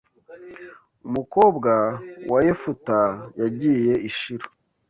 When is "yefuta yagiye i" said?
2.47-4.09